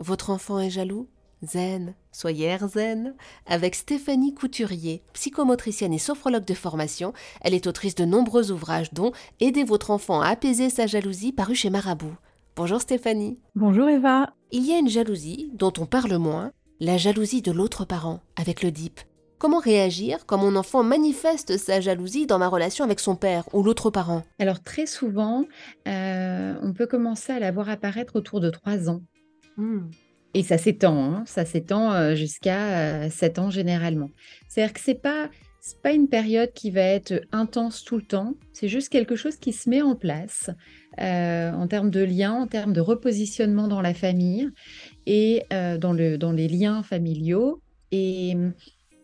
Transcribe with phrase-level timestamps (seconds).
[0.00, 1.08] Votre enfant est jaloux?
[1.42, 3.14] Zen, soyez zen.
[3.46, 9.10] Avec Stéphanie Couturier, psychomotricienne et sophrologue de formation, elle est autrice de nombreux ouvrages dont
[9.40, 12.14] Aider votre enfant à apaiser sa jalousie paru chez Marabout.
[12.54, 13.40] Bonjour Stéphanie.
[13.56, 14.34] Bonjour Eva.
[14.52, 18.62] Il y a une jalousie dont on parle moins, la jalousie de l'autre parent, avec
[18.62, 19.00] le DIP.
[19.38, 23.64] Comment réagir quand mon enfant manifeste sa jalousie dans ma relation avec son père ou
[23.64, 24.22] l'autre parent?
[24.38, 25.44] Alors très souvent,
[25.88, 29.00] euh, on peut commencer à la voir apparaître autour de 3 ans.
[29.58, 29.90] Hmm.
[30.34, 34.10] Et ça s'étend, hein, ça s'étend euh, jusqu'à 7 euh, ans généralement.
[34.48, 35.30] C'est-à-dire que ce n'est pas,
[35.82, 39.52] pas une période qui va être intense tout le temps, c'est juste quelque chose qui
[39.52, 40.50] se met en place
[40.96, 44.48] en termes de liens, en termes de repositionnement dans la famille
[45.06, 47.62] et dans, le, dans les liens familiaux.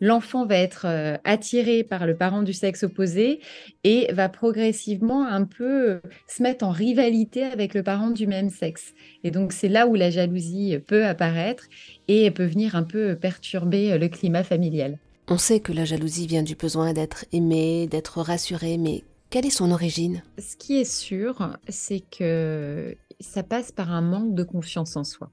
[0.00, 3.40] L'enfant va être euh, attiré par le parent du sexe opposé
[3.84, 8.50] et va progressivement un peu euh, se mettre en rivalité avec le parent du même
[8.50, 8.92] sexe.
[9.22, 11.64] Et donc c'est là où la jalousie peut apparaître
[12.08, 14.98] et peut venir un peu perturber euh, le climat familial.
[15.28, 19.50] On sait que la jalousie vient du besoin d'être aimé, d'être rassuré, mais quelle est
[19.50, 20.22] son origine?
[20.38, 25.30] Ce qui est sûr, c'est que ça passe par un manque de confiance en soi.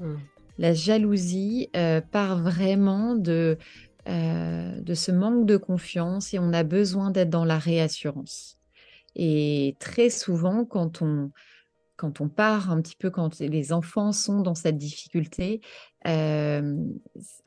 [0.00, 0.14] Mmh.
[0.58, 1.68] La jalousie
[2.10, 3.58] part vraiment de
[4.08, 8.58] euh, de ce manque de confiance et on a besoin d'être dans la réassurance.
[9.14, 11.30] Et très souvent, quand on,
[11.96, 15.62] quand on part un petit peu, quand les enfants sont dans cette difficulté,
[16.06, 16.76] euh,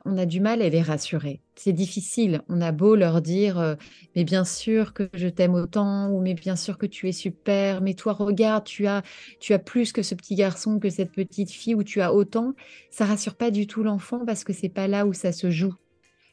[0.04, 1.40] on a du mal à les rassurer.
[1.54, 2.42] C'est difficile.
[2.48, 3.76] On a beau leur dire, euh,
[4.16, 7.80] mais bien sûr que je t'aime autant, ou mais bien sûr que tu es super,
[7.80, 9.02] mais toi regarde, tu as,
[9.38, 12.54] tu as plus que ce petit garçon, que cette petite fille, ou tu as autant.
[12.90, 15.74] Ça rassure pas du tout l'enfant parce que c'est pas là où ça se joue.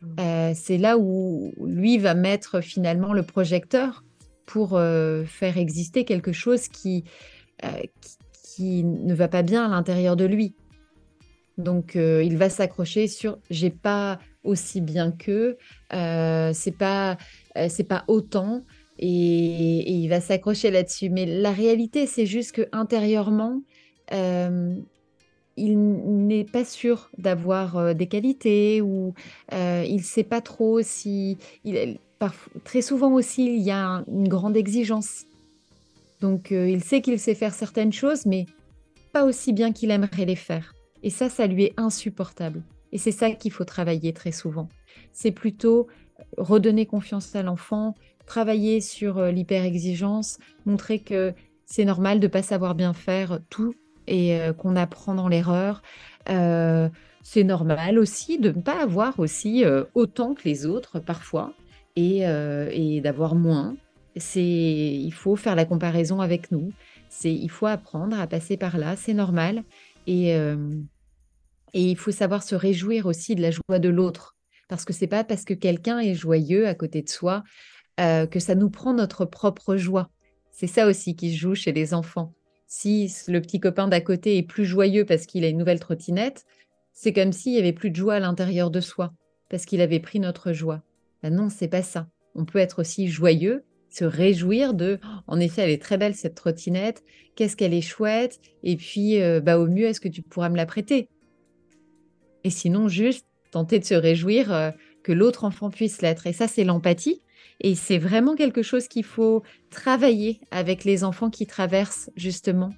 [0.01, 0.15] Mmh.
[0.19, 4.03] Euh, c'est là où lui va mettre finalement le projecteur
[4.45, 7.03] pour euh, faire exister quelque chose qui,
[7.65, 7.81] euh,
[8.43, 10.55] qui, ne va pas bien à l'intérieur de lui.
[11.57, 15.57] Donc il va s'accrocher sur j'ai pas aussi bien que
[15.89, 17.17] c'est pas
[17.67, 18.63] c'est pas autant
[18.99, 21.09] et, et il va s'accrocher là-dessus.
[21.09, 23.63] Mais la réalité c'est juste que intérieurement
[25.57, 25.77] il
[26.27, 29.13] n'est pas sûr d'avoir euh, des qualités ou
[29.53, 31.37] euh, il ne sait pas trop si...
[31.65, 31.97] Il,
[32.63, 35.25] très souvent aussi, il y a une grande exigence.
[36.21, 38.45] Donc, euh, il sait qu'il sait faire certaines choses, mais
[39.13, 40.73] pas aussi bien qu'il aimerait les faire.
[41.03, 42.63] Et ça, ça lui est insupportable.
[42.91, 44.67] Et c'est ça qu'il faut travailler très souvent.
[45.11, 45.87] C'est plutôt
[46.37, 47.93] redonner confiance à l'enfant,
[48.25, 51.33] travailler sur l'hyper-exigence, montrer que
[51.65, 53.75] c'est normal de ne pas savoir bien faire tout
[54.07, 55.81] et euh, qu'on apprend dans l'erreur.
[56.29, 56.89] Euh,
[57.23, 61.53] c'est normal aussi de ne pas avoir aussi euh, autant que les autres parfois
[61.95, 63.75] et, d'avoir moins.
[64.15, 66.71] C'est, il faut faire la comparaison avec nous.
[67.09, 68.95] C'est, il faut apprendre à passer par là.
[68.95, 69.63] C'est normal
[70.05, 70.31] et
[71.73, 74.35] et il faut savoir se réjouir aussi de la joie de l'autre
[74.69, 77.43] parce que c'est pas parce que quelqu'un est joyeux à côté de soi
[77.97, 80.09] que ça nous prend notre propre joie.
[80.51, 82.33] C'est ça aussi qui se joue chez les enfants
[82.67, 86.45] si le petit copain d'à côté est plus joyeux parce qu'il a une nouvelle trottinette,
[86.93, 89.13] c'est comme s'il y avait plus de joie à l'intérieur de soi
[89.49, 90.83] parce qu'il avait pris notre joie.
[91.23, 92.07] Ben non, c'est pas ça.
[92.35, 96.13] On peut être aussi joyeux, se réjouir de oh, en effet, elle est très belle
[96.13, 97.03] cette trottinette,
[97.35, 100.57] qu'est-ce qu'elle est chouette et puis euh, bah au mieux est-ce que tu pourras me
[100.57, 101.07] la prêter?
[102.43, 104.71] Et sinon juste tenter de se réjouir euh,
[105.03, 107.21] que l'autre enfant puisse l'être et ça c'est l'empathie
[107.59, 112.71] et c'est vraiment quelque chose qu'il faut travailler avec les enfants qui traversent justement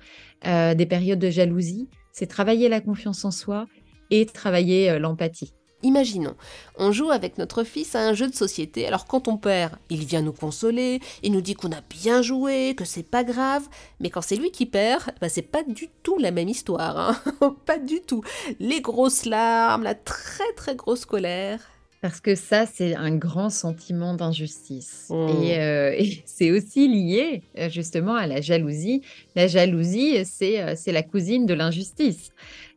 [0.45, 1.89] euh, des périodes de jalousie.
[2.13, 3.67] C'est travailler la confiance en soi
[4.09, 5.53] et travailler euh, l'empathie.
[5.81, 6.35] Imaginons,
[6.77, 10.03] on joue avec notre fils à un jeu de société, alors quand on perd, il
[10.03, 13.65] vient nous consoler, il nous dit qu'on a bien joué, que c'est pas grave,
[14.01, 17.55] mais quand c'est lui qui perd, bah c'est pas du tout la même histoire, hein
[17.65, 18.21] pas du tout.
[18.59, 21.61] Les grosses larmes, la très très grosse colère,
[22.01, 25.07] parce que ça, c'est un grand sentiment d'injustice.
[25.09, 25.13] Mmh.
[25.13, 29.01] Euh, et, c'est aussi lié euh, justement à la jalousie.
[29.35, 32.31] La jalousie, c'est euh, la cousine de l'injustice.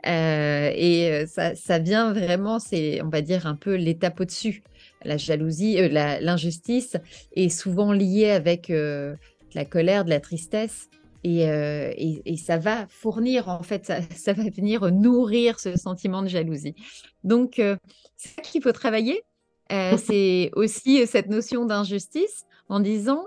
[0.05, 4.63] et ça, ça, vient vraiment, c'est, on va dire, un peu l'étape au-dessus.
[5.05, 6.97] La jalousie, l'injustice
[7.35, 8.73] est souvent liée avec
[9.55, 10.89] la colère, de la tristesse.
[11.25, 16.29] Et, et, ça va fournir, en fait, ça, ça, va venir nourrir ce sentiment de
[16.29, 16.75] jalousie.
[17.23, 17.55] Donc,
[18.17, 19.23] c'est ça qu'il faut travailler.
[19.73, 23.25] Euh, c'est aussi cette notion d'injustice en disant,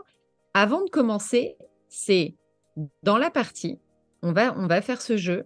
[0.54, 1.58] avant de commencer,
[1.90, 2.36] c'est
[3.04, 3.80] dans la partie,
[4.22, 5.46] on va, on va faire ce jeu.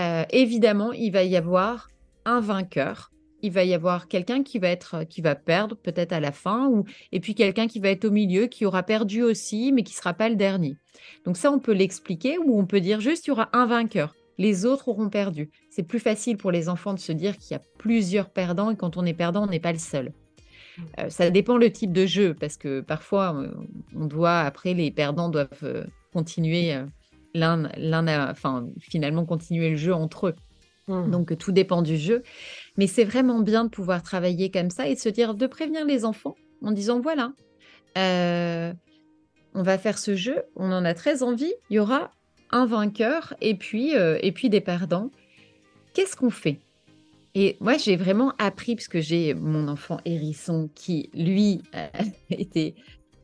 [0.00, 1.88] Euh, évidemment, il va y avoir
[2.24, 3.10] un vainqueur.
[3.44, 6.66] Il va y avoir quelqu'un qui va être, qui va perdre peut-être à la fin,
[6.66, 9.92] ou et puis quelqu'un qui va être au milieu, qui aura perdu aussi, mais qui
[9.92, 10.76] sera pas le dernier.
[11.26, 14.14] Donc ça, on peut l'expliquer, ou on peut dire juste il y aura un vainqueur.
[14.38, 15.50] les autres auront perdu.
[15.68, 18.76] C'est plus facile pour les enfants de se dire qu'il y a plusieurs perdants et
[18.76, 20.06] quand on est perdant, on n'est pas le seul.
[20.06, 20.82] Mmh.
[21.00, 23.52] Euh, ça dépend le type de jeu parce que parfois, euh,
[23.94, 26.74] on doit, après, les perdants doivent euh, continuer,
[27.34, 30.34] l'un, l'un enfin, finalement, continuer le jeu entre eux.
[30.88, 31.10] Mmh.
[31.10, 32.22] Donc, tout dépend du jeu.
[32.76, 35.84] Mais c'est vraiment bien de pouvoir travailler comme ça et de se dire, de prévenir
[35.84, 37.32] les enfants en disant, voilà,
[39.54, 42.10] on va faire ce jeu, on en a très envie, il y aura
[42.50, 45.10] un vainqueur et puis, euh, et puis des perdants.
[45.92, 46.58] Qu'est-ce qu'on fait?
[47.36, 51.88] Et moi, j'ai vraiment appris, parce que j'ai mon enfant hérisson qui, lui, euh,
[52.30, 52.74] était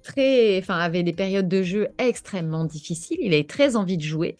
[0.02, 3.18] très, enfin, avait des périodes de jeu extrêmement difficiles.
[3.20, 4.36] Il avait très envie de jouer,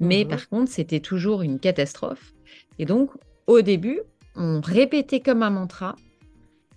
[0.00, 2.32] mais mmh par contre, c'était toujours une catastrophe.
[2.78, 3.10] Et donc,
[3.46, 4.00] au début,
[4.36, 5.96] on répétait comme un mantra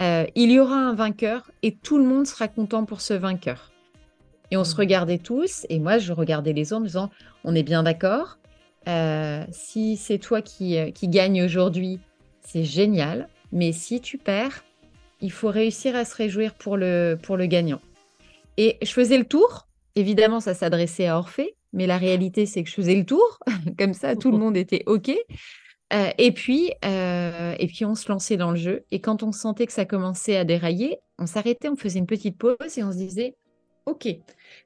[0.02, 3.72] euh, il y aura un vainqueur et tout le monde sera content pour ce vainqueur.
[4.50, 4.80] Et on se mmh.
[4.80, 7.10] regardait tous, et moi je regardais les autres en disant
[7.44, 8.40] on est bien d'accord.
[8.88, 12.00] Euh, si c'est toi qui, euh, qui gagne aujourd'hui,
[12.42, 13.30] c'est génial.
[13.52, 14.64] Mais si tu perds,
[15.20, 17.82] il faut réussir à se réjouir pour le, pour le gagnant.
[18.58, 19.68] Et je faisais le tour.
[19.96, 23.40] Évidemment, ça s'adressait à Orphée, mais la réalité, c'est que je faisais le tour.
[23.78, 25.12] Comme ça, tout le monde était OK.
[25.94, 28.86] Euh, et, puis, et puis, on se lançait dans le jeu.
[28.92, 32.38] Et quand on sentait que ça commençait à dérailler, on s'arrêtait, on faisait une petite
[32.38, 33.36] pause et on se disait
[33.86, 34.08] OK,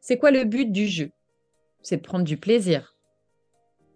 [0.02, 1.12] c'est quoi le but du jeu?
[1.82, 2.96] C'est de prendre du plaisir.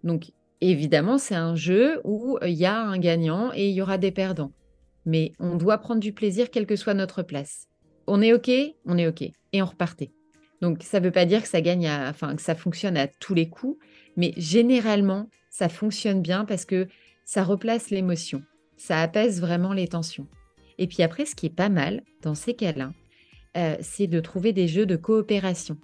[0.04, 0.32] Donc,
[0.62, 3.98] évidemment, c'est un jeu où euh, il y a un gagnant et il y aura
[3.98, 4.52] des perdants.
[5.06, 7.68] Mais on doit prendre du plaisir quelle que soit notre place.
[8.08, 8.50] On est OK,
[8.86, 9.22] on est OK.
[9.22, 10.12] Et on repartait.
[10.62, 13.34] Donc, ça ne veut pas dire que ça gagne, enfin, que ça fonctionne à tous
[13.34, 13.78] les coups,
[14.18, 16.88] mais généralement, ça fonctionne bien parce que
[17.30, 18.42] ça replace l'émotion.
[18.76, 20.26] Ça apaise vraiment les tensions.
[20.80, 22.92] Et puis après, ce qui est pas mal dans ces cas-là,
[23.56, 25.78] euh, c'est de trouver des jeux de coopération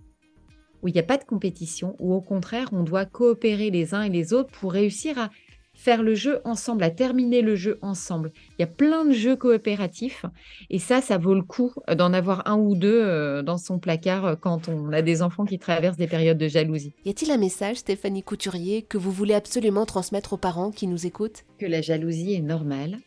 [0.82, 4.02] où il n'y a pas de compétition, où au contraire, on doit coopérer les uns
[4.02, 5.30] et les autres pour réussir à
[5.76, 8.32] faire le jeu ensemble, à terminer le jeu ensemble.
[8.58, 10.26] Il y a plein de jeux coopératifs
[10.70, 14.26] et ça, ça vaut le coup d'en avoir un ou deux euh, dans son placard
[14.26, 16.94] euh, quand on a des enfants qui traversent des périodes de jalousie.
[17.04, 21.06] Y a-t-il un message, Stéphanie Couturier, que vous voulez absolument transmettre aux parents qui nous
[21.06, 21.44] écoutent?
[21.60, 22.98] Que la jalousie est normale,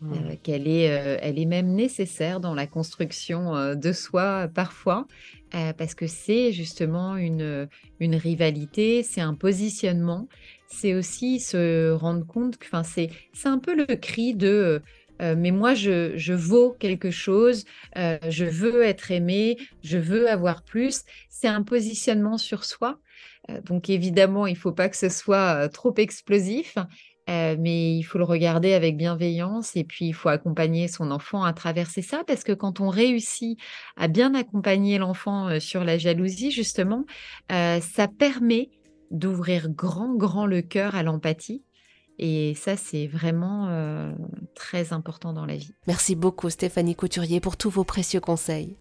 [0.00, 0.12] mmh.
[0.12, 0.84] euh, qu'elle est,
[1.22, 5.06] elle est même nécessaire dans la construction de soi parfois,
[5.54, 7.68] euh, parce que c'est justement une,
[7.98, 10.28] une rivalité, c'est un positionnement,
[10.68, 13.10] c'est aussi se rendre compte que c'est
[13.44, 14.82] un peu le cri de
[15.20, 17.64] euh, mais moi je, je vaux quelque chose,
[17.98, 21.02] euh, je veux être aimé, je veux avoir plus.
[21.28, 22.98] C'est un positionnement sur soi.
[23.64, 26.76] donc évidemment, il ne faut pas que ce soit trop explosif,
[27.30, 31.44] euh, mais il faut le regarder avec bienveillance et puis il faut accompagner son enfant
[31.44, 33.58] à traverser ça parce que quand on réussit
[33.96, 37.04] à bien accompagner l'enfant euh, sur la jalousie, justement,
[37.52, 38.70] euh, ça permet
[39.10, 41.62] d'ouvrir grand, grand le cœur à l'empathie.
[42.18, 44.14] Et ça, c'est vraiment
[44.54, 45.72] très important dans la vie.
[45.86, 48.76] Merci beaucoup Stéphanie Couturier pour tous vos précieux conseils.